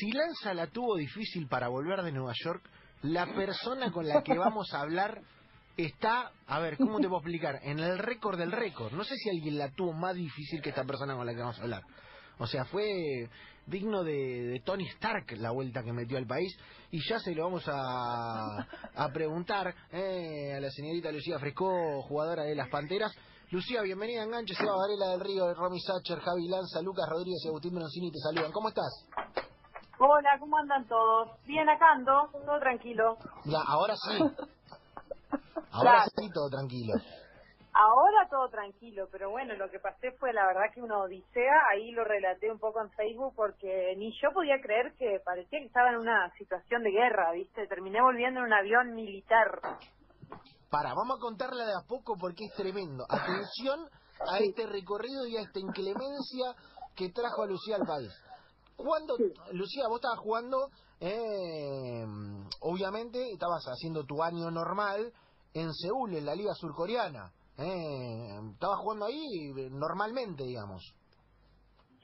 [0.00, 2.64] si Lanza la tuvo difícil para volver de Nueva York,
[3.02, 5.20] la persona con la que vamos a hablar
[5.76, 7.60] está, a ver, ¿cómo te puedo explicar?
[7.62, 8.94] En el récord del récord.
[8.94, 11.58] No sé si alguien la tuvo más difícil que esta persona con la que vamos
[11.58, 11.82] a hablar.
[12.38, 13.28] O sea, fue
[13.66, 16.56] digno de, Tony Stark la vuelta que metió al país
[16.90, 22.44] y ya se lo vamos a, a preguntar eh, a la señorita Lucía Fresco, jugadora
[22.44, 23.12] de las Panteras.
[23.50, 27.48] Lucía, bienvenida a Enganche, Seba Varela del Río, Romy Sacher, Javi Lanza, Lucas Rodríguez y
[27.48, 28.52] Agustín Bronzini te saludan.
[28.52, 29.49] ¿Cómo estás?
[30.02, 31.28] Hola, ¿cómo andan todos?
[31.44, 33.18] Bien acá ando, todo tranquilo.
[33.44, 34.18] Ya, ahora sí.
[35.72, 36.94] Ahora sí, todo tranquilo.
[37.72, 41.92] Ahora todo tranquilo, pero bueno, lo que pasé fue la verdad que una odisea, ahí
[41.92, 45.90] lo relaté un poco en Facebook porque ni yo podía creer que parecía que estaba
[45.90, 47.66] en una situación de guerra, ¿viste?
[47.68, 49.60] Terminé volviendo en un avión militar.
[50.70, 53.04] Para, vamos a contarle de a poco porque es tremendo.
[53.08, 53.86] Atención
[54.20, 56.56] a este recorrido y a esta inclemencia
[56.96, 58.29] que trajo a Lucía al país.
[58.84, 59.16] Cuando,
[59.52, 60.70] Lucía, vos estabas jugando,
[61.00, 62.04] eh,
[62.60, 65.12] obviamente estabas haciendo tu año normal
[65.54, 67.32] en Seúl, en la Liga Surcoreana.
[67.58, 70.94] Eh, estaba jugando ahí normalmente, digamos.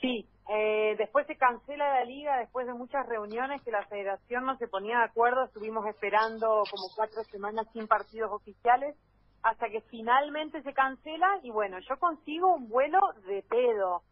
[0.01, 4.57] Sí, eh, después se cancela la liga, después de muchas reuniones que la federación no
[4.59, 8.97] se ponía de acuerdo, estuvimos esperando como cuatro semanas sin partidos oficiales,
[9.43, 14.03] hasta que finalmente se cancela y bueno, yo consigo un vuelo de pedo,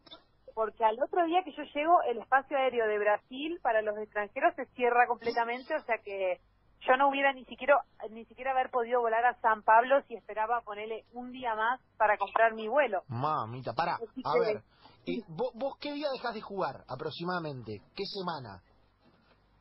[0.55, 4.55] porque al otro día que yo llego, el espacio aéreo de Brasil para los extranjeros
[4.55, 6.41] se cierra completamente, o sea que
[6.87, 7.77] yo no hubiera ni siquiera
[8.11, 12.17] ni siquiera haber podido volar a San Pablo si esperaba ponerle un día más para
[12.19, 13.03] comprar mi vuelo.
[13.09, 14.63] Mamita, para, a ver,
[15.05, 17.81] ¿y vos, ¿vos qué día dejás de jugar aproximadamente?
[17.97, 18.63] ¿Qué semana?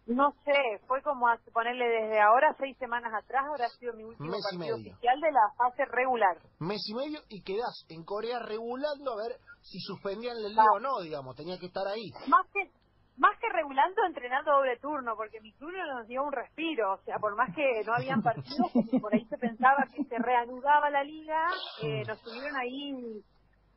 [0.05, 4.75] No sé, fue como ponerle desde ahora seis semanas atrás, habrá sido mi último partido
[4.75, 6.37] oficial de la fase regular.
[6.59, 10.79] Mes y medio y quedás en Corea regulando a ver si suspendían el lío o
[10.79, 12.11] no, digamos, tenía que estar ahí.
[12.27, 12.69] Más que
[13.15, 16.97] más que regulando, entrenando doble turno, porque mi club no nos dio un respiro, o
[17.03, 21.03] sea, por más que no habían partidos, por ahí se pensaba que se reanudaba la
[21.03, 21.47] liga,
[21.83, 23.23] eh, nos estuvieron ahí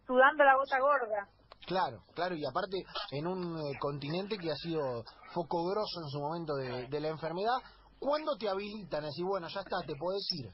[0.07, 1.29] sudando la gota gorda.
[1.67, 2.77] Claro, claro, y aparte
[3.11, 5.03] en un eh, continente que ha sido
[5.35, 7.59] foco grosso en su momento de, de la enfermedad,
[7.99, 9.05] ¿cuándo te habilitan?
[9.05, 10.49] Así, bueno, ya está, te puedes ir.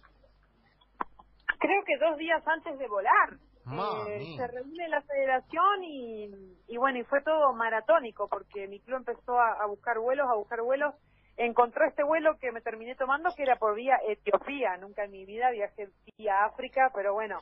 [1.60, 3.38] Creo que dos días antes de volar.
[3.64, 6.30] Eh, se reúne la federación y,
[6.66, 10.62] y bueno, y fue todo maratónico porque mi club empezó a, buscar vuelos, a buscar
[10.62, 10.94] vuelos.
[11.36, 14.76] Encontró este vuelo que me terminé tomando que era por vía Etiopía.
[14.78, 17.38] Nunca en mi vida viajé vía África, pero bueno,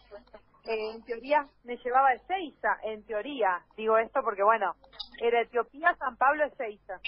[0.65, 3.65] eh, en teoría me llevaba a Ezeiza, en teoría.
[3.77, 4.75] Digo esto porque bueno,
[5.21, 7.01] era Etiopía, San Pablo, Ezeiza.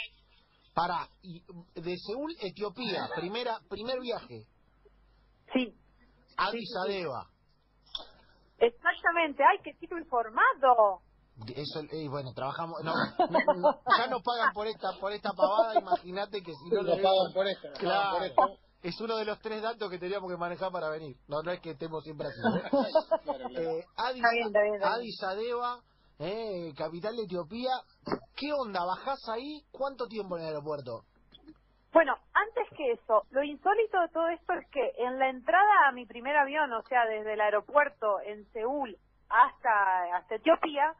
[0.74, 4.46] Para, y de Seúl, Etiopía, primera, primer viaje.
[5.52, 5.74] Sí.
[6.38, 7.31] Addis Abeba.
[8.62, 11.00] Exactamente, ay, qué tipo informado.
[11.56, 12.92] Eso, eh, bueno, trabajamos, no,
[13.98, 17.46] ya nos pagan por esta por esta pavada, imagínate que si no nos pagan por
[17.48, 18.24] esta, claro,
[18.82, 21.60] es uno de los tres datos que teníamos que manejar para venir, no, no es
[21.60, 22.38] que estemos siempre así.
[22.38, 23.80] ¿eh?
[23.80, 25.20] eh Addis,
[26.20, 27.72] eh, capital de Etiopía,
[28.36, 28.84] ¿qué onda?
[28.84, 29.64] ¿Bajás ahí?
[29.72, 31.04] ¿Cuánto tiempo en el aeropuerto?
[31.92, 35.92] Bueno, antes que eso, lo insólito de todo esto es que en la entrada a
[35.92, 38.96] mi primer avión, o sea, desde el aeropuerto en Seúl
[39.28, 40.94] hasta, hasta Etiopía,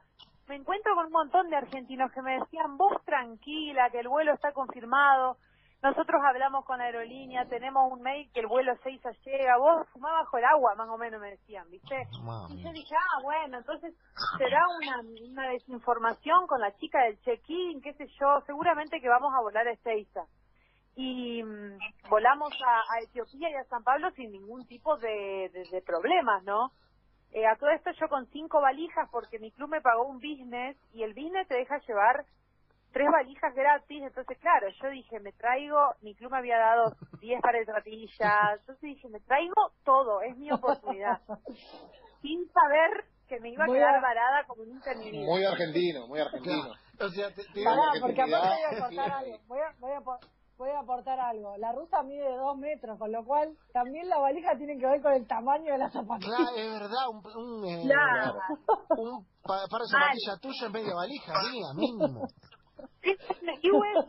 [0.48, 4.34] me encuentro con un montón de argentinos que me decían, vos tranquila, que el vuelo
[4.34, 5.38] está confirmado,
[5.82, 10.36] nosotros hablamos con aerolínea, tenemos un mail que el vuelo 6 llega, vos fumás bajo
[10.36, 12.06] el agua, más o menos me decían, ¿viste?
[12.50, 13.94] Y yo dije, ah, bueno, entonces
[14.36, 19.32] será una, una desinformación con la chica del check-in, qué sé yo, seguramente que vamos
[19.34, 20.26] a volar a Ezeiza
[20.94, 21.78] y mm,
[22.10, 26.72] volamos a, Etiopía y a San Pablo sin ningún tipo de, de, problemas, ¿no?
[27.32, 30.76] Eh, a todo esto yo con cinco valijas porque mi club me pagó un business
[30.92, 32.26] y el business te deja llevar
[32.92, 37.40] tres valijas gratis, entonces claro, yo dije, me traigo, mi club me había dado diez
[37.40, 41.20] pares de zapatillas, entonces dije, me traigo todo, es mi oportunidad,
[42.20, 45.24] sin saber que me iba a quedar varada como un intermitente.
[45.24, 46.70] Muy argentino, muy argentino.
[47.00, 47.42] O sea, te,
[48.00, 51.56] porque aparte voy a contar algo, voy a, voy a, a aportar algo.
[51.58, 55.12] La rusa mide dos metros, con lo cual también la valija tiene que ver con
[55.12, 56.36] el tamaño de la zapatilla.
[56.36, 57.82] Claro, es verdad, un, un, eh,
[58.98, 62.28] un par de zapatillas tuya en media valija, mía, mínimo.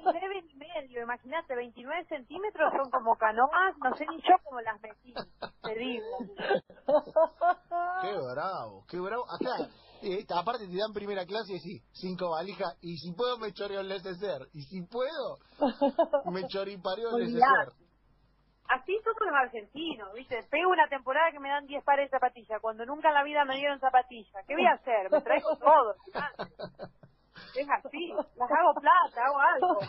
[0.03, 4.79] 9 y medio, imagínate, 29 centímetros son como canoas, no sé ni yo cómo las
[4.81, 5.13] metí,
[5.63, 6.17] te digo.
[8.01, 9.25] Qué bravo, qué bravo.
[9.29, 9.69] Acá,
[10.03, 13.81] eh, aparte te dan primera clase y sí, cinco valijas, y si puedo me choreo
[13.81, 15.39] el neceser, y si puedo,
[16.31, 17.73] me choripareo el neceser.
[18.69, 20.41] Así somos los argentinos, ¿viste?
[20.49, 23.45] Pego una temporada que me dan 10 pares de zapatillas, cuando nunca en la vida
[23.45, 24.45] me dieron zapatillas.
[24.47, 25.11] ¿Qué voy a hacer?
[25.11, 25.95] Me traigo todo.
[27.55, 29.79] Es así, las hago plata, hago algo.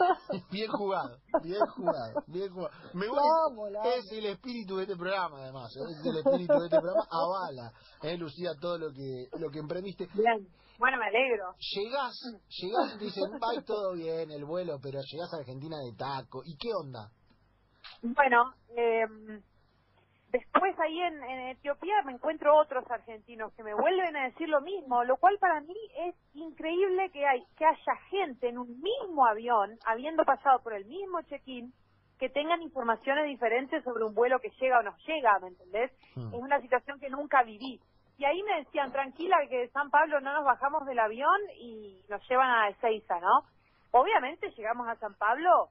[0.51, 2.75] Bien jugado, bien jugado, bien jugado.
[2.93, 5.75] Me gusta, La amo, la es el espíritu de este programa, además.
[5.77, 5.81] ¿eh?
[5.91, 7.07] Es el espíritu de este programa.
[7.11, 7.73] Avala,
[8.03, 10.09] ¿eh, Lucía, todo lo que lo que emprendiste.
[10.15, 10.47] Bien.
[10.79, 11.55] Bueno, me alegro.
[11.59, 12.15] Llegás,
[12.49, 16.43] llegás y dicen, va todo bien el vuelo, pero llegás a Argentina de taco.
[16.45, 17.11] ¿Y qué onda?
[18.03, 19.07] Bueno, eh,
[20.35, 24.61] después ahí en, en Etiopía me encuentro otros argentinos que me vuelven a decir lo
[24.61, 29.25] mismo, lo cual para mí es increíble que, hay, que haya gente en un mismo
[29.27, 31.73] avión, habiendo pasado por el mismo check-in,
[32.19, 35.93] que tengan informaciones diferentes sobre un vuelo que llega o no llega, ¿me entendés?
[36.17, 36.35] Hmm.
[36.35, 37.81] Es una situación que nunca viví.
[38.19, 42.03] Y ahí me decían, tranquila, que de San Pablo no nos bajamos del avión y
[42.09, 43.45] nos llevan a Ezeiza, ¿no?
[43.93, 45.69] Obviamente llegamos a San Pablo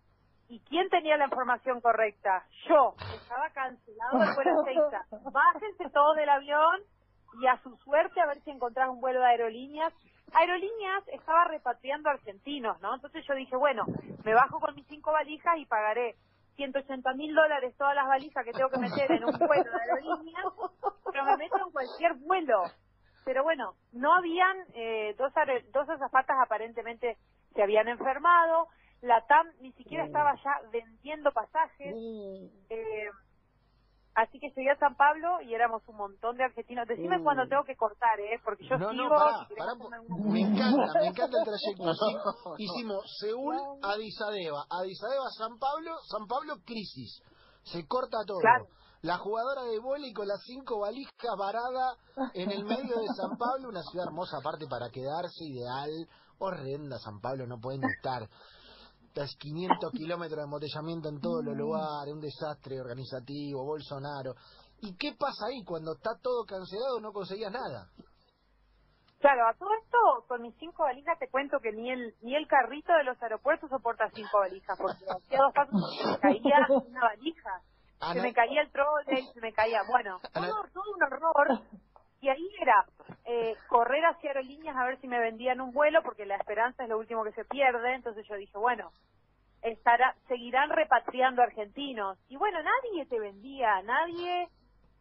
[0.50, 2.46] ¿Y quién tenía la información correcta?
[2.68, 2.96] Yo.
[3.16, 5.06] Estaba cancelado el vuelo a Ezeiza.
[5.32, 6.82] Bájense todos del avión
[7.42, 9.94] y a su suerte a ver si encontrás un vuelo de aerolíneas.
[10.34, 12.94] Aerolíneas estaba repatriando argentinos, ¿no?
[12.96, 13.86] Entonces yo dije, bueno,
[14.24, 16.16] me bajo con mis cinco valijas y pagaré
[16.56, 20.46] 180 mil dólares todas las valijas que tengo que meter en un vuelo de aerolíneas,
[21.12, 22.64] pero me meto en cualquier vuelo.
[23.26, 25.32] Pero bueno, no habían, eh, dos,
[25.72, 27.18] dos azafatas aparentemente
[27.54, 28.68] se habían enfermado,
[29.04, 31.94] la TAM ni siquiera estaba ya vendiendo pasajes,
[32.70, 33.10] eh,
[34.16, 36.88] así que llegué a San Pablo y éramos un montón de argentinos.
[36.88, 37.24] Decime Mm.
[37.24, 38.40] cuando tengo que cortar, ¿eh?
[38.44, 39.04] Porque yo no, sigo...
[39.04, 41.92] no, pará, pará, un- me encanta, me encanta el trayecto.
[41.92, 47.22] Hicimos, hicimos Seúl, Addis Abeba, Addis Abeba, San Pablo, San Pablo, crisis.
[47.64, 48.40] Se corta todo.
[48.40, 48.68] Claro.
[49.02, 51.98] La jugadora de vóley con las cinco valijas varada
[52.36, 55.92] en el medio de San Pablo, una ciudad hermosa aparte para quedarse, ideal.
[56.40, 58.28] Horrenda San Pablo, no pueden estar.
[59.16, 64.34] Es 500 kilómetros de embotellamiento en todos los lugares, un desastre organizativo, Bolsonaro.
[64.82, 65.64] ¿Y qué pasa ahí?
[65.64, 67.88] Cuando está todo cancelado no conseguías nada.
[69.20, 72.46] Claro, a todo esto, con mis cinco valijas te cuento que ni el ni el
[72.46, 77.02] carrito de los aeropuertos soporta cinco valijas, porque hacía dos pasos se me caía una
[77.02, 77.50] valija.
[78.04, 81.62] Se Ana- me caía el trolley, se me caía, bueno, Ana- todo, todo un horror.
[82.20, 82.86] Y ahí era
[83.26, 86.90] eh, correr hacia aerolíneas a ver si me vendían un vuelo, porque la esperanza es
[86.90, 87.96] lo último que se pierde.
[87.96, 88.92] Entonces yo dije, bueno,
[89.62, 92.18] estará, seguirán repatriando argentinos.
[92.30, 94.48] Y bueno, nadie te vendía, nadie,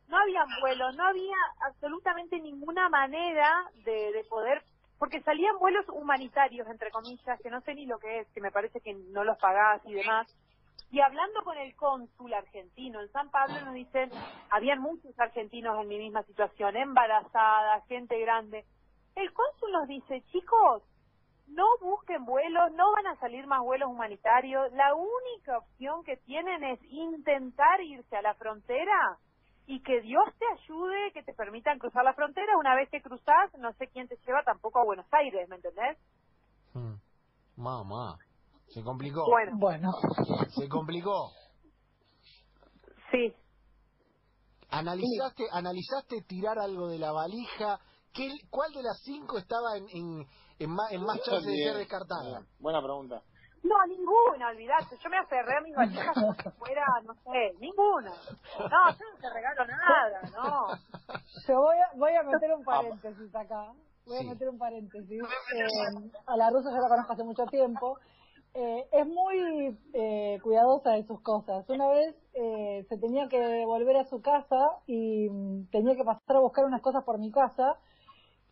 [0.09, 4.63] no había vuelos, no había absolutamente ninguna manera de, de poder,
[4.99, 8.53] porque salían vuelos humanitarios, entre comillas, que no sé ni lo que es, que me
[8.53, 10.29] parece que no los pagás y demás.
[10.91, 14.11] Y hablando con el cónsul argentino en San Pablo nos dicen,
[14.51, 18.65] habían muchos argentinos en mi misma situación, embarazadas, gente grande.
[19.15, 20.83] El cónsul nos dice, chicos,
[21.49, 24.73] no busquen vuelos, no van a salir más vuelos humanitarios.
[24.73, 29.19] La única opción que tienen es intentar irse a la frontera
[29.67, 32.57] y que Dios te ayude, que te permitan cruzar la frontera.
[32.59, 35.99] Una vez que cruzás, no sé quién te lleva tampoco a Buenos Aires, ¿me entendés?
[36.75, 36.95] Hmm.
[38.73, 39.25] Se complicó.
[39.29, 39.91] Bueno, Bueno,
[40.55, 41.31] Se complicó.
[43.11, 43.35] sí.
[44.71, 47.79] ¿Analizaste, analizaste tirar algo de la valija?
[48.15, 50.27] ¿Qué, ¿Cuál de las cinco estaba en, en,
[50.59, 52.41] en más, en más chance de ser descartada?
[52.59, 53.23] Buena pregunta.
[53.63, 54.97] No, ninguna, olvidate.
[55.03, 58.11] Yo me aferré a mis valijas como si fuera, no sé, ninguna.
[58.11, 60.67] No, yo no te regalo nada, no.
[61.47, 63.73] yo voy a, voy a meter un paréntesis acá.
[64.05, 64.27] Voy Sí.
[64.27, 65.21] a meter un paréntesis.
[65.23, 67.99] Eh, a la rusa yo la conozco hace mucho tiempo.
[68.55, 71.69] Eh, es muy eh, cuidadosa de sus cosas.
[71.71, 76.37] Una vez eh, se tenía que volver a su casa y mm, tenía que pasar
[76.37, 77.79] a buscar unas cosas por mi casa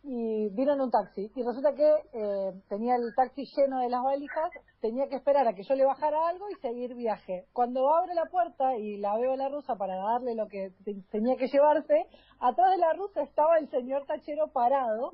[0.03, 1.31] y vino en un taxi.
[1.35, 4.49] Y resulta que eh, tenía el taxi lleno de las valijas,
[4.79, 7.45] tenía que esperar a que yo le bajara algo y seguir viaje.
[7.53, 10.95] Cuando abre la puerta y la veo a la rusa para darle lo que te-
[11.11, 12.07] tenía que llevarse,
[12.39, 15.11] atrás de la rusa estaba el señor tachero parado.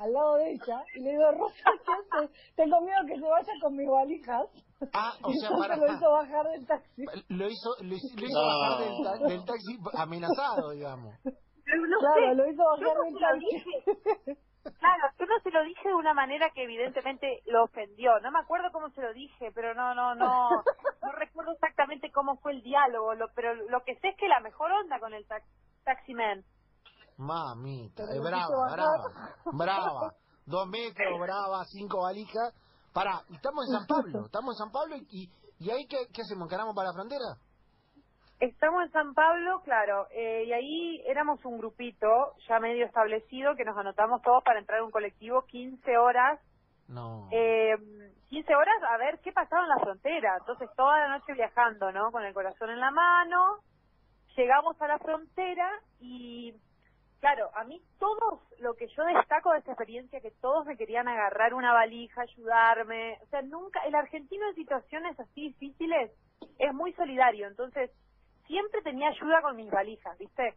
[0.00, 2.54] Al lado de ella y le digo, Rosa, ¿qué haces?
[2.56, 4.46] Tengo miedo que se vaya con mis valijas.
[4.94, 5.76] Ah, o y sea, entonces para...
[5.76, 7.04] lo hizo bajar del taxi.
[7.28, 8.46] Lo hizo, lo hizo, lo hizo No.
[8.48, 11.14] bajar del, ta- del taxi amenazado, digamos.
[11.24, 13.46] No Claro, sé, lo hizo bajar del se lo taxi.
[13.46, 14.38] dije.
[14.78, 18.18] Claro, yo no se lo dije de una manera que evidentemente lo ofendió.
[18.20, 20.50] No me acuerdo cómo se lo dije, pero no, no, no,
[21.02, 23.14] no recuerdo exactamente cómo fue el diálogo.
[23.14, 25.46] Lo, pero lo que sé es que la mejor onda con el tax,
[25.84, 26.44] taximan.
[27.20, 29.08] Mamita, es brava, brava,
[29.52, 30.12] brava.
[30.46, 32.54] Dos metros, brava, cinco valijas.
[32.92, 36.46] Pará, estamos en San Pablo, estamos en San Pablo y, y ahí qué, qué hacemos,
[36.46, 37.36] ¿encaramos para la frontera?
[38.40, 42.06] Estamos en San Pablo, claro, eh, y ahí éramos un grupito
[42.48, 46.40] ya medio establecido que nos anotamos todos para entrar a un colectivo 15 horas
[46.88, 47.28] No.
[47.30, 47.76] eh,
[48.30, 50.36] 15 horas a ver qué pasaba en la frontera.
[50.38, 52.10] Entonces, toda la noche viajando, ¿no?
[52.12, 53.58] Con el corazón en la mano.
[54.36, 56.54] Llegamos a la frontera y
[57.20, 61.06] claro, a mí todos, lo que yo destaco de esta experiencia, que todos me querían
[61.06, 66.10] agarrar una valija, ayudarme, o sea, nunca, el argentino en situaciones así difíciles
[66.58, 67.90] es muy solidario, entonces
[68.46, 70.54] siempre tenía ayuda con mis valijas, ¿viste?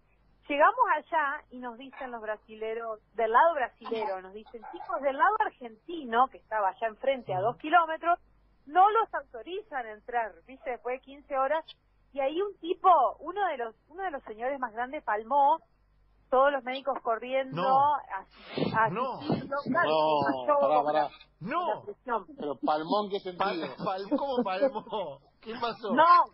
[0.48, 5.36] Llegamos allá y nos dicen los brasileros, del lado brasilero, nos dicen, chicos, del lado
[5.40, 8.20] argentino, que estaba allá enfrente a dos kilómetros,
[8.66, 10.72] no los autorizan a entrar, ¿viste?
[10.72, 11.66] Después de 15 horas,
[12.14, 12.90] y ahí un tipo,
[13.20, 15.60] uno de los, uno de los señores más grandes palmó,
[16.34, 17.96] todos los médicos corriendo, No.
[18.90, 19.22] No.
[19.22, 21.10] No, pará, pará.
[21.42, 21.84] No.
[22.40, 23.86] Pero palmón, ¿qué Pal, sentido?
[23.86, 25.20] pal- ¿cómo palmó?
[25.42, 25.94] ¿Qué pasó?
[25.94, 26.26] No,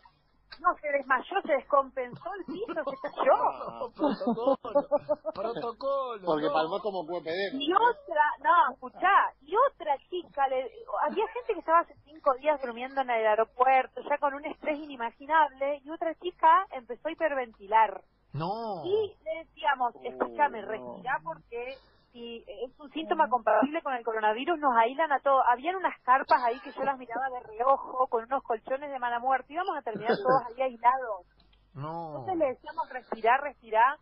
[0.62, 3.36] no, se desmayó, se descompensó el piso, se cayó.
[3.36, 4.88] No, protocolo,
[5.34, 6.26] protocolo.
[6.26, 6.54] Porque no.
[6.54, 10.72] palmó como puede Y otra, no, escuchá, y otra chica, le,
[11.10, 14.80] había gente que estaba hace cinco días durmiendo en el aeropuerto, ya con un estrés
[14.80, 18.02] inimaginable, y otra chica empezó a hiperventilar.
[18.34, 18.86] No.
[18.86, 20.68] Y le decíamos, escúchame, no.
[20.68, 21.76] respirá porque
[22.12, 25.44] si es un síntoma compatible con el coronavirus, nos aíslan a todos.
[25.50, 29.20] Habían unas carpas ahí que yo las miraba de reojo, con unos colchones de mala
[29.20, 31.26] muerte, íbamos a terminar todos ahí aislados.
[31.74, 32.10] No.
[32.10, 33.98] Entonces le decíamos respirar, respirar.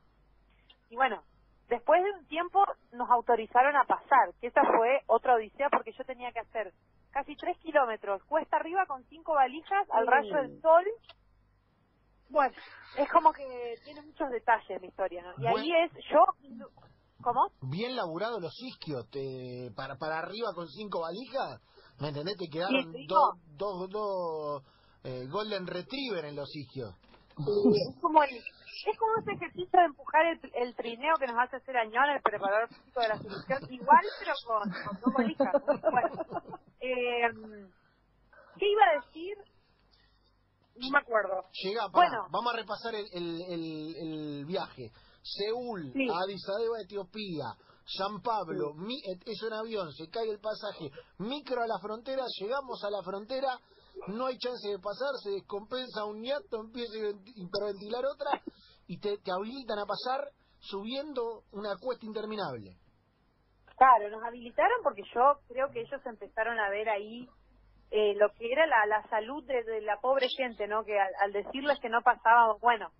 [0.90, 1.22] Y bueno,
[1.68, 6.04] después de un tiempo nos autorizaron a pasar, que esa fue otra odisea porque yo
[6.06, 6.74] tenía que hacer
[7.12, 10.86] casi tres kilómetros, cuesta arriba con cinco valijas al rayo del sol.
[12.30, 12.56] Bueno,
[12.98, 15.34] es como que tiene muchos detalles la historia, ¿no?
[15.44, 16.24] Y ahí es yo...
[17.20, 17.50] ¿Cómo?
[17.62, 21.60] Bien laburado los isquios, te, para, para arriba con cinco valijas,
[22.00, 22.38] ¿me entendés?
[22.38, 24.64] Te quedaron dos dos dos
[25.04, 26.94] eh, Golden Retriever en los isquios.
[26.94, 31.56] Es como el, es como ese ejercicio de empujar el, el trineo que nos hace
[31.56, 35.54] hacer Añón, el preparador físico de la selección, igual pero con, con dos valijas.
[35.92, 36.42] Bueno,
[36.82, 37.68] eh,
[38.60, 39.38] ¿qué iba a decir?
[40.80, 41.42] No me acuerdo.
[41.64, 42.28] Llega, pará, Bueno.
[42.32, 44.92] vamos a repasar el, el, el, el viaje.
[45.24, 46.08] Seúl, Sí.
[46.10, 47.46] Addis Abeba, Etiopía,
[47.86, 52.24] San Pablo, mi- eh, es un avión, se cae el pasaje, micro a la frontera,
[52.40, 53.60] llegamos a la frontera,
[54.08, 58.42] no hay chance de pasar, se descompensa un ñato, empieza a hiperventilar otra
[58.88, 62.78] y te, te habilitan a pasar subiendo una cuesta interminable.
[63.78, 67.28] Claro, nos habilitaron porque yo creo que ellos empezaron a ver ahí
[67.92, 70.84] eh, lo que era la, salud de, de la pobre gente, ¿no?
[70.84, 72.92] Que al, decirles que no pasábamos, bueno,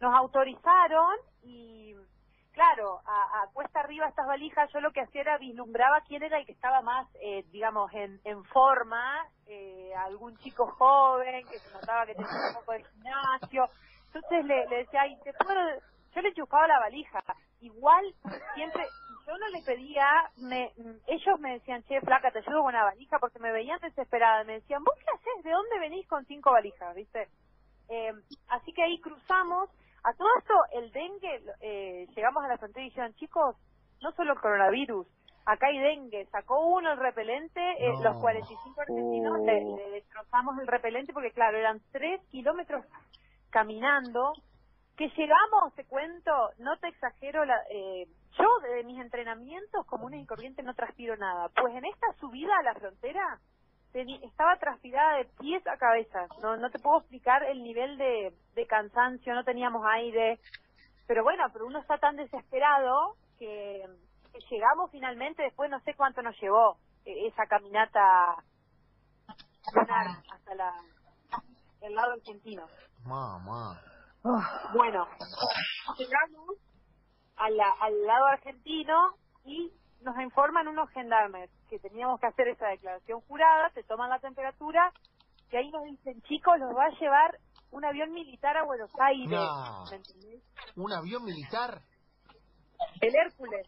[0.00, 1.94] nos autorizaron y,
[2.52, 6.38] claro, a, a cuesta arriba estas valijas, yo lo que hacía era vislumbraba quién era
[6.38, 11.72] el que estaba más, eh, digamos, en, en forma, eh, algún chico joven que se
[11.72, 13.68] notaba que tenía un poco de gimnasio.
[14.06, 15.60] Entonces le, le decía, ay, te puedo...
[16.14, 17.20] Yo le chupaba la valija.
[17.60, 18.14] Igual,
[18.54, 20.06] siempre, si yo no le pedía,
[20.38, 20.72] me,
[21.06, 24.44] ellos me decían, che, flaca, te ayudo con una valija, porque me veían desesperada.
[24.44, 25.44] Me decían, ¿vos qué haces?
[25.44, 26.94] ¿De dónde venís con cinco valijas?
[26.94, 27.28] ¿Viste?
[27.88, 28.12] Eh,
[28.48, 29.70] así que ahí cruzamos.
[30.02, 33.56] A todo esto, el dengue, eh, llegamos a la frontera y dijeron, chicos,
[34.02, 35.06] no solo el coronavirus,
[35.46, 36.26] acá hay dengue.
[36.26, 38.02] Sacó uno el repelente, eh, No.
[38.12, 39.44] los 45 argentinos Oh.
[39.46, 42.84] le, le destrozamos el repelente porque, claro, eran tres kilómetros
[43.50, 44.32] caminando.
[44.96, 48.06] Que llegamos, te cuento, no te exagero, la, eh,
[48.38, 51.48] yo de mis entrenamientos comunes y corrientes no transpiro nada.
[51.48, 53.40] Pues en esta subida a la frontera
[54.22, 56.26] estaba transpirada de pies a cabeza.
[56.42, 60.40] No, no te puedo explicar el nivel de, cansancio, no teníamos aire.
[61.06, 63.86] Pero bueno, pero uno está tan desesperado que,
[64.50, 68.36] llegamos finalmente, después no sé cuánto nos llevó eh, esa caminata
[69.72, 70.72] lunar hasta la,
[71.82, 72.66] el lado argentino.
[73.04, 73.80] Mamá.
[74.72, 75.06] Bueno,
[75.98, 76.56] llegamos
[77.36, 79.14] a la- al lado argentino
[79.44, 84.18] y nos informan unos gendarmes que teníamos que hacer esa declaración jurada, te toman la
[84.20, 84.92] temperatura
[85.52, 87.38] y ahí nos dicen, chicos, los va a llevar
[87.70, 89.38] un avión militar a Buenos Aires.
[90.76, 91.82] ¿Un avión militar?
[93.00, 93.66] El Hércules.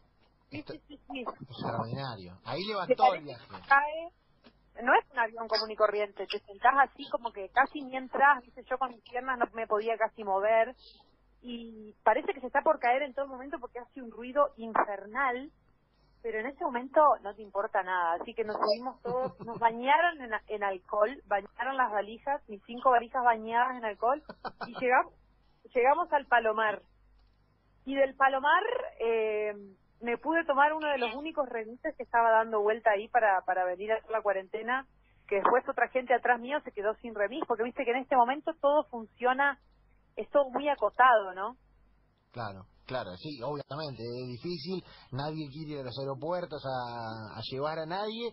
[0.50, 1.24] Sí, Esto- sí, sí, sí.
[1.50, 2.38] Extraordinario.
[2.44, 3.46] Ahí levantó el viaje.
[3.68, 4.10] cae.
[4.82, 8.62] No es un avión común y corriente, te sentás así como que casi mientras, viste,
[8.64, 10.74] yo con mis piernas no me podía casi mover
[11.42, 15.50] y parece que se está por caer en todo momento porque hace un ruido infernal,
[16.22, 20.20] pero en ese momento no te importa nada, así que nos subimos todos, nos bañaron
[20.20, 24.22] en, en alcohol, bañaron las valijas, mis cinco valijas bañadas en alcohol
[24.66, 25.12] y llegamos,
[25.74, 26.82] llegamos al Palomar.
[27.84, 28.64] Y del Palomar
[28.98, 29.54] eh,
[30.06, 33.64] me pude tomar uno de los únicos remises que estaba dando vuelta ahí para, para
[33.64, 34.86] venir a hacer la cuarentena,
[35.26, 38.14] que después otra gente atrás mío se quedó sin remis, porque viste que en este
[38.14, 39.58] momento todo funciona,
[40.14, 41.56] es todo muy acotado, ¿no?
[42.30, 47.86] Claro, claro, sí, obviamente, es difícil, nadie quiere ir a los aeropuertos a, llevar a
[47.86, 48.32] nadie,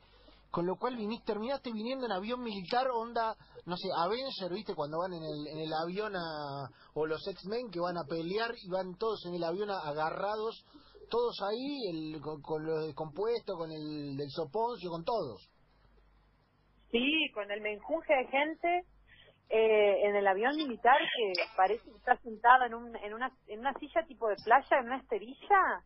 [0.52, 4.76] con lo cual viniste, terminaste viniendo en avión militar, onda, no sé, Avenger, ¿viste?
[4.76, 8.54] Cuando van en el, en el avión a, o los X-Men que van a pelear
[8.62, 10.64] y van todos en el avión agarrados,
[11.14, 15.48] todos ahí, el, con, con los descompuestos, con el del soponcio, con todos.
[16.90, 18.82] Sí, con el menjunje de gente
[19.50, 23.60] eh, en el avión militar que parece que está sentado en, un, en, una, en
[23.60, 25.84] una silla tipo de playa, en una esterilla.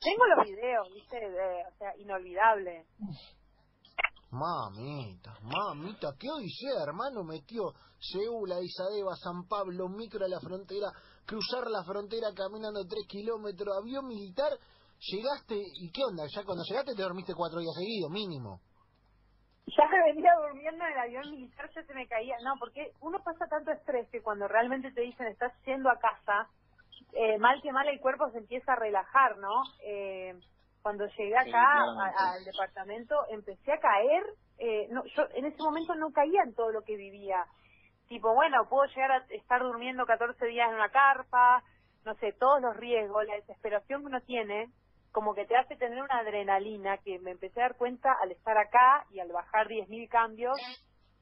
[0.00, 1.16] Tengo los videos, ¿viste?
[1.20, 2.86] De- o sea, inolvidable.
[4.30, 10.86] Mamita, mamita, qué odisea, hermano, metió Seúl, Addis Abeba, San Pablo, micro a la frontera,
[11.30, 14.50] cruzar la frontera caminando tres kilómetros, avión militar,
[14.98, 16.24] llegaste, ¿y qué onda?
[16.34, 18.60] Ya cuando llegaste te dormiste cuatro días seguidos, mínimo.
[19.66, 22.34] Ya me venía durmiendo en el avión militar, ya se me caía.
[22.42, 26.48] No, porque uno pasa tanto estrés que cuando realmente te dicen estás yendo a casa,
[27.12, 29.62] eh, mal que mal el cuerpo se empieza a relajar, ¿no?
[29.84, 30.34] Eh,
[30.82, 34.24] cuando llegué Sí, acá a- al departamento empecé a caer.
[34.58, 37.46] Eh, no, yo en ese momento no caía en todo lo que vivía.
[38.10, 41.62] Tipo, bueno, puedo llegar a estar durmiendo 14 días en una carpa,
[42.04, 44.68] no sé, todos los riesgos, la desesperación que uno tiene,
[45.12, 48.58] como que te hace tener una adrenalina que me empecé a dar cuenta al estar
[48.58, 50.58] acá y al bajar 10.000 cambios.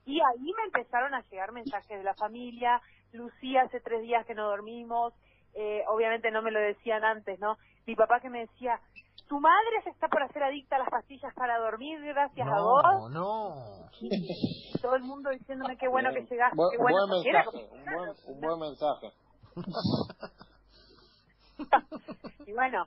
[0.06, 2.80] Y ahí me empezaron a llegar mensajes de la familia.
[3.12, 5.12] Lucía, hace tres días que no dormimos.
[5.60, 7.56] Eh, obviamente no me lo decían antes, ¿no?
[7.84, 8.78] Mi papá que me decía,
[9.26, 12.82] tu madre se está por hacer adicta a las pastillas para dormir gracias a vos.
[12.84, 13.54] No, no.
[14.80, 17.42] Todo el mundo diciéndome qué bueno que llegaste, Buen, qué bueno buen que era.
[17.42, 19.12] mensaje, un buen, un buen mensaje.
[22.46, 22.86] Y bueno,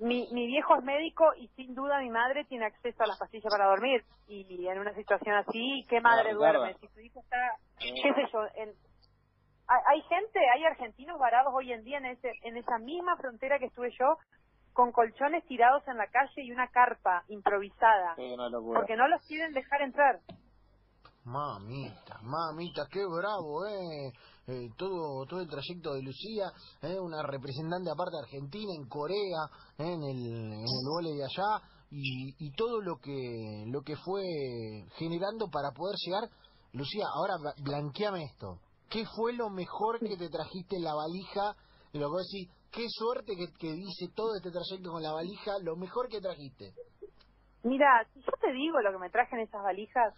[0.00, 3.50] mi, mi viejo es médico y sin duda mi madre tiene acceso a las pastillas
[3.50, 4.04] para dormir.
[4.28, 6.74] Y en una situación así, ¿qué madre duerme?
[6.74, 7.36] Si tu hijo está,
[7.80, 8.72] qué sé yo, en,
[9.68, 13.58] hay, hay gente, hay argentinos varados hoy en día en, ese, en esa misma frontera
[13.58, 14.16] que estuve yo,
[14.72, 18.80] con colchones tirados en la calle y una carpa improvisada, Sí, una locura.
[18.80, 20.20] porque no los quieren dejar entrar.
[21.24, 24.12] Mamita, mamita, qué bravo, eh.
[24.50, 26.44] Eh, todo todo el trayecto de Lucía,
[26.80, 29.44] eh, una representante aparte argentina en Corea,
[29.76, 33.94] eh, en el en el vole de allá y, y todo lo que lo que
[33.96, 34.22] fue
[34.96, 36.30] generando para poder llegar.
[36.72, 38.58] Lucía, ahora bla- blanqueame esto.
[38.90, 41.54] ¿Qué fue lo mejor que te trajiste en la valija?
[41.92, 45.52] Y lo que decís, qué suerte que, que dice todo este trayecto con la valija,
[45.62, 46.72] lo mejor que trajiste.
[47.64, 50.14] Mira, si yo te digo lo que me traje en esas valijas,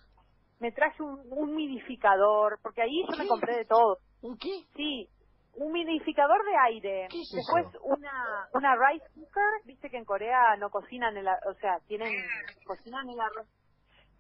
[0.60, 3.98] me traje un, un humidificador, porque ahí yo me compré de todo.
[4.22, 4.66] ¿Un qué?
[4.76, 5.08] Sí,
[5.54, 7.08] un humidificador de aire.
[7.10, 7.82] ¿Qué es Después eso?
[7.82, 12.12] una una rice cooker, viste que en Corea no cocinan el, o sea, tienen
[12.66, 13.46] cocinan el arroz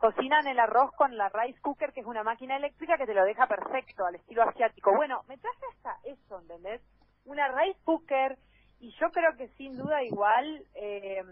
[0.00, 3.24] cocinan el arroz con la rice cooker, que es una máquina eléctrica que te lo
[3.24, 4.92] deja perfecto al estilo asiático.
[4.96, 6.80] Bueno, me traje hasta eso, ¿entendés?
[7.26, 8.38] Una rice cooker
[8.80, 11.22] y yo creo que sin duda igual eh,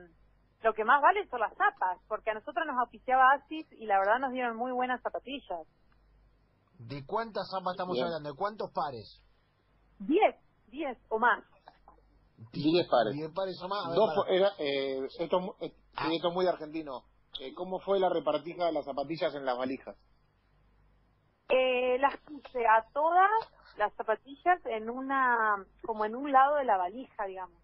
[0.63, 3.99] lo que más vale son las zapas, porque a nosotros nos auspiciaba Asis y la
[3.99, 5.67] verdad nos dieron muy buenas zapatillas.
[6.79, 8.07] ¿De cuántas zapas estamos Bien.
[8.07, 8.31] hablando?
[8.31, 9.23] ¿De cuántos pares?
[9.99, 11.43] Diez, diez o más.
[12.53, 13.15] Diez pares.
[13.15, 13.89] Diez pares o más.
[13.89, 14.37] Ver, Dos, para.
[14.37, 17.03] era, eh, esto, eh, sí, esto es muy argentino.
[17.41, 19.97] Eh, ¿Cómo fue la repartija de las zapatillas en las valijas?
[21.49, 23.31] Eh, las puse a todas
[23.77, 27.57] las zapatillas en una, como en un lado de la valija, digamos.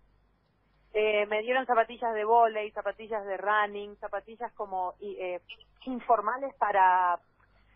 [0.92, 5.40] Eh, me dieron zapatillas de volei, zapatillas de running, zapatillas como y, eh,
[5.86, 7.18] informales para,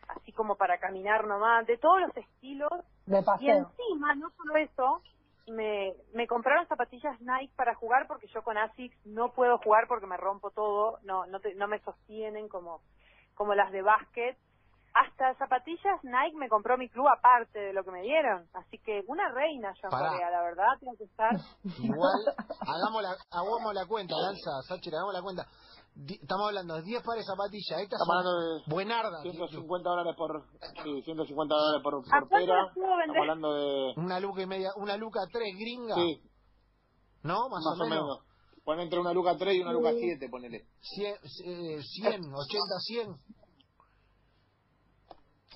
[0.08, 2.70] así como para caminar nomás, de todos los estilos.
[3.06, 3.56] De Y paseo.
[3.56, 5.02] encima, no solo eso,
[5.50, 10.06] me, me compraron zapatillas Nike para jugar porque yo con Asics no puedo jugar porque
[10.06, 12.80] me rompo todo, no no, te- no me sostienen como,
[13.34, 14.36] como las de básquet.
[14.94, 18.48] Hasta zapatillas Nike me compró mi club aparte de lo que me dieron.
[18.54, 20.10] Así que una reina yo en Pará.
[20.10, 21.30] Corea, la verdad, tengo que estar.
[21.78, 22.24] Igual,
[22.60, 25.46] hagamos la, hagamos la cuenta, Lanza, Sacher, hagamos la cuenta.
[26.06, 27.80] Estamos hablando de 10 pares de zapatillas.
[27.82, 29.22] Estas Estamos son hablando de buenardas.
[29.22, 30.44] 150 dólares por,
[30.84, 32.66] sí, 150 dólares por, ¿A por pera.
[32.68, 35.94] Estamos hablando de, Una luca y media, una luca 3 gringa.
[35.96, 36.22] sí,
[37.24, 37.48] ¿No?
[37.48, 38.20] Más, más o menos.
[38.64, 40.66] Pon entre una luca 3 y una luca 7, ponele.
[40.80, 43.16] 100, eh, 100, 80, 100.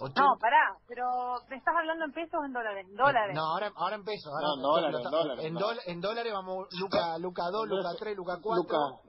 [0.01, 0.21] 80.
[0.21, 1.05] No, pará, pero
[1.49, 2.87] ¿me estás hablando en pesos o en dólares?
[2.89, 3.37] En dólares.
[3.37, 4.33] No, ahora, ahora en pesos.
[4.33, 5.61] Ahora No, en dólares, en dólares, En, no.
[5.61, 8.63] dólares, en dólares vamos Luca, Luca 2, Luca 3, Luca 4.
[8.63, 9.03] Luca,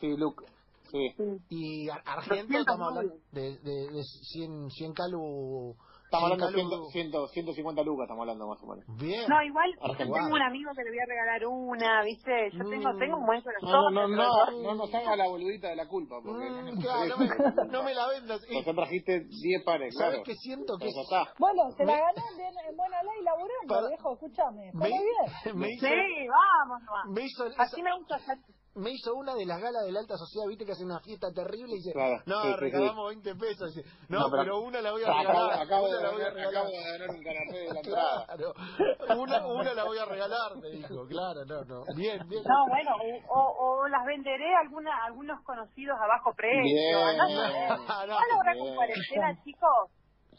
[0.00, 0.44] sí, Luca,
[0.90, 1.14] sí.
[1.48, 5.74] Y Ar- Argento 200 estamos hablando de, de, de 100, 100 calu.
[6.06, 8.84] Estamos 100 hablando de 100, 100, 150 lucas, estamos hablando más o menos.
[8.96, 9.26] Bien.
[9.28, 10.22] No, igual yo Argentina.
[10.22, 12.30] tengo un amigo que le voy a regalar una, ¿viste?
[12.52, 12.98] Yo tengo, Mm.
[12.98, 13.94] tengo un buen No, corazón.
[13.94, 17.06] no, no, pero- no, no nos haga la boludita de la culpa, porque Mm, claro,
[17.10, 17.26] no, me,
[17.72, 18.40] no me la vendas.
[18.48, 20.12] Eh, trajiste 10 pares, claro.
[20.12, 20.78] ¿Sabes qué siento?
[20.78, 21.26] Que está.
[21.40, 24.70] Bueno, se la ganó bien, en buena ley laburando, Para- viejo, escúchame.
[24.74, 25.26] Me, muy bien.
[25.58, 27.06] me hizo, Sí, vamos, nomás.
[27.10, 28.38] me hizo Así esa, me gusta hacer.
[28.76, 31.28] Me hizo una de las galas de la alta sociedad, viste que hace una fiesta
[31.32, 33.74] terrible y dice, Claro, no, sí, sí, regalamos 20 pesos.
[33.74, 35.60] Dice, no, No, pero, pero- una la voy a regalar.
[35.62, 36.56] acabo una de la voy a ganar, regalar.
[36.56, 38.26] acabo de ganar un canapé de la entrada.
[38.26, 41.84] Claro, una, una la voy a regalar, me dijo, claro, no, no.
[41.96, 42.42] Bien, bien.
[42.44, 42.90] No, bueno,
[43.28, 46.62] o, o- las venderé a alguna, algunos conocidos a bajo precio.
[46.62, 46.96] Bien.
[46.96, 47.68] Andá a saber.
[47.88, 48.14] Ah, no.
[48.18, 49.90] Ahora con cuarentena, chicos,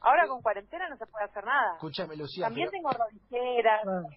[0.01, 1.73] ahora con cuarentena no se puede hacer nada.
[1.75, 2.89] Escúchame, Lucía, También pero tengo.
[2.89, 4.09] Bueno, va-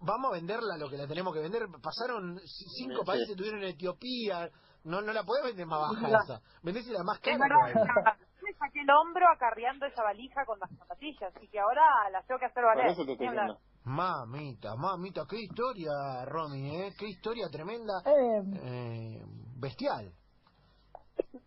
[0.00, 1.62] vamos a venderla lo que la tenemos que vender.
[1.82, 2.38] Pasaron
[2.76, 3.06] cinco Sí.
[3.06, 4.50] países, tuvieron en Etiopía.
[4.84, 6.22] No, no la podés vender más baja No.
[6.22, 6.40] esa.
[6.62, 8.16] Vendésela más Es cara.
[8.42, 12.38] me saqué el hombro acarreando esa valija con las zapatillas, así que ahora las tengo
[12.38, 13.56] que hacer Por valer.
[13.84, 16.92] Mamita, mamita, qué historia, Romy, ¿eh?
[16.98, 17.94] Qué historia tremenda.
[18.06, 19.22] eh, Eh,
[19.58, 20.12] bestial.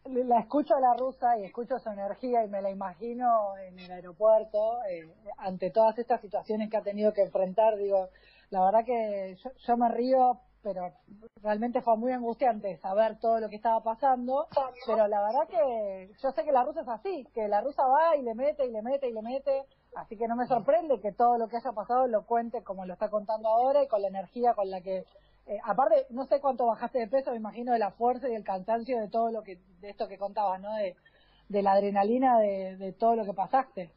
[0.06, 3.92] La escucho a la rusa y escucho su energía y me la imagino en el
[3.92, 5.08] aeropuerto eh,
[5.38, 7.78] ante todas estas situaciones que ha tenido que enfrentar.
[7.78, 8.10] Digo,
[8.50, 10.94] la verdad que yo, yo me río, pero
[11.42, 14.48] realmente fue muy angustiante saber todo lo que estaba pasando.
[14.86, 18.16] Pero la verdad que yo sé que la rusa es así, que la rusa va
[18.16, 19.66] y le mete y le mete y le mete.
[19.96, 22.94] Así que no me sorprende que todo lo que haya pasado lo cuente como lo
[22.94, 25.06] está contando ahora y con la energía con la que
[25.46, 28.44] eh, aparte, no sé cuánto bajaste de peso, me imagino de la fuerza y el
[28.44, 30.74] cansancio de todo lo que, de esto que contabas, ¿no?
[30.76, 30.96] De,
[31.50, 33.92] de la adrenalina de, de todo lo que pasaste.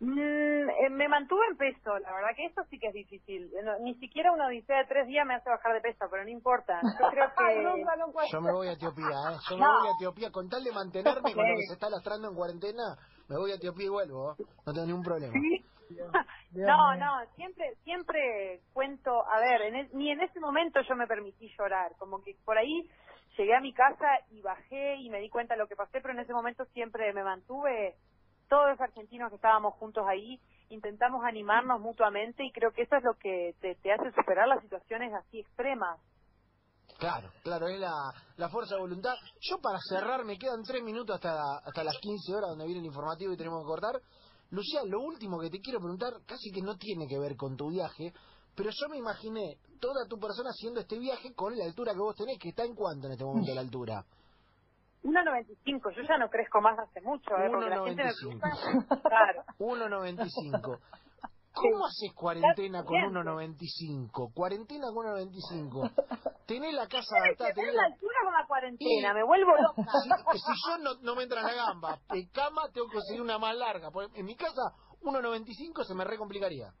[0.00, 3.50] Mm, eh, me mantuve en peso, la verdad que eso sí que es difícil.
[3.64, 6.30] No, ni siquiera una odisea de tres días me hace bajar de peso, pero no
[6.30, 6.80] importa.
[6.82, 7.84] Yo creo que...
[8.30, 9.36] Yo me voy a Etiopía, ¿eh?
[9.48, 9.78] Yo me No.
[9.78, 10.30] voy a Etiopía.
[10.30, 12.96] Con tal de mantenerme con lo que se está lastrando en cuarentena,
[13.28, 14.32] me voy a Etiopía y vuelvo.
[14.32, 14.44] ¿eh?
[14.66, 15.34] No tengo ningún problema.
[16.50, 20.96] Dios no, no, siempre, siempre cuento, a ver, en el- ni en ese momento yo
[20.96, 22.90] me permití llorar, como que por ahí
[23.36, 26.14] llegué a mi casa y bajé y me di cuenta de lo que pasé, pero
[26.14, 27.96] en ese momento siempre me mantuve,
[28.48, 33.04] todos los argentinos que estábamos juntos ahí, intentamos animarnos mutuamente y creo que eso es
[33.04, 36.00] lo que te, te hace superar las situaciones así extremas.
[36.98, 37.92] Claro, claro, es la,
[38.36, 39.14] la fuerza de voluntad.
[39.40, 42.86] Yo para cerrar, me quedan tres minutos hasta, hasta las 15 horas donde viene el
[42.86, 44.00] informativo y tenemos que cortar.
[44.54, 47.70] Lucía, lo último que te quiero preguntar, casi que no tiene que ver con tu
[47.70, 48.12] viaje,
[48.54, 52.14] pero yo me imaginé toda tu persona haciendo este viaje con la altura que vos
[52.14, 54.04] tenés, que está en cuánto en este momento la altura.
[55.02, 57.50] 1.95, yo ya no crezco más hace mucho, ¿eh?
[57.50, 58.16] porque la gente me 1.95.
[58.20, 59.44] pregunta, claro.
[59.58, 60.78] 1.95.
[61.54, 63.12] ¿Cómo haces cuarentena con Bien.
[63.14, 64.32] 1.95?
[64.34, 65.90] Cuarentena con 1.95.
[66.46, 69.90] Tenés la casa adaptada, tenés la altura con la cuarentena, Y- me vuelvo loca.
[70.32, 73.22] Si, si yo no, no me entra en la gamba, de cama tengo que conseguir
[73.22, 73.90] una más larga.
[73.90, 74.60] porque En mi casa,
[75.02, 76.72] 1.95 se me recomplicaría.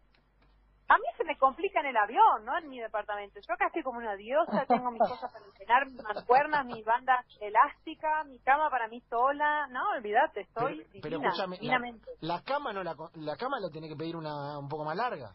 [0.86, 3.40] A mí se me complica en el avión, no en mi departamento.
[3.40, 7.24] Yo acá estoy como una diosa, tengo mis cosas para entrenar, mis mancuernas, mi banda
[7.40, 9.66] elástica, mi cama para mí sola.
[9.68, 11.58] No, olvídate, estoy Pero, pero divina, escúchame,
[12.20, 15.34] la, cama no la, la cama la tenés que pedir una un poco más larga.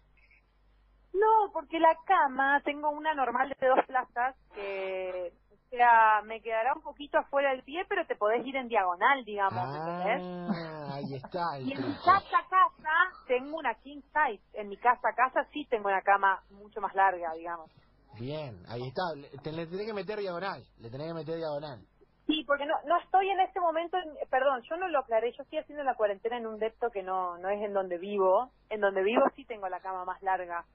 [1.13, 5.33] No, porque la cama, tengo una normal de dos plazas que,
[5.71, 9.25] o sea, me quedará un poquito afuera del pie, pero te podés ir en diagonal,
[9.25, 10.23] digamos, ¿entendés?
[10.47, 14.43] Ah, ahí está Y en mi casa casa tengo una king size.
[14.53, 17.71] En mi casa casa sí tengo una cama mucho más larga, digamos.
[18.19, 19.03] Bien, ahí está.
[19.15, 20.65] Le, te- le tenés que meter diagonal.
[20.79, 21.87] Le tenés que meter diagonal.
[22.27, 25.43] Sí, porque no, no estoy en este momento, en- perdón, yo no lo aclaré, yo
[25.43, 28.53] estoy haciendo la cuarentena en un depto que no, no es en donde vivo.
[28.69, 30.65] En donde vivo sí tengo la cama más larga.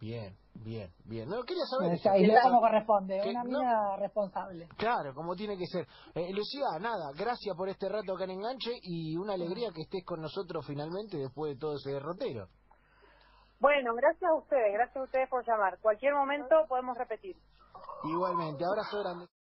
[0.00, 1.28] Bien, bien, bien.
[1.28, 1.92] No, quería saber.
[1.92, 4.66] Eso, y como corresponde, que una no- mina responsable.
[4.78, 5.86] Claro, como tiene que ser.
[6.14, 10.04] Eh, Lucía, nada, gracias por este rato acá en Enganche y una alegría que estés
[10.04, 12.48] con nosotros finalmente después de todo ese derrotero.
[13.58, 15.78] Bueno, gracias a ustedes, gracias a ustedes por llamar.
[15.82, 17.36] Cualquier momento podemos repetir.
[18.04, 19.26] Igualmente, abrazo grande.